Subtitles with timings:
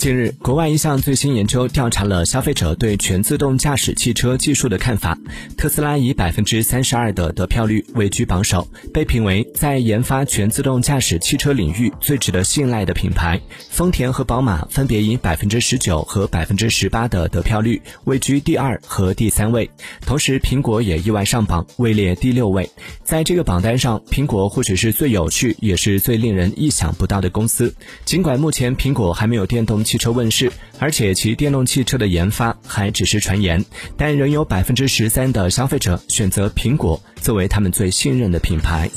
[0.00, 5.18] 近日，国外一项最新研究调查了消费者对全自动驾驶汽车技术的看法。
[5.58, 13.38] 特斯拉以百分之三十二的得票率位居榜首，被评为在研发全自动驾驶汽车领域最值得信赖的品牌。
[13.68, 19.70] 丰田和宝马分别以百分之十九和百分之十八的得票率位居第二和第三位。
[20.06, 22.70] 同时，苹果也意外上榜，位列第六位。
[23.04, 27.74] 在这个榜单上，苹果或许是最有趣，也是最令人意想不到的公司。
[28.06, 29.84] 尽管目前苹果还没有电动。
[29.90, 33.64] 汽车问世，而且其电动汽车的研发还只是传言，
[33.96, 38.88] 但仍有百分之十三的消费者选择苹果作为他们最信任的品牌。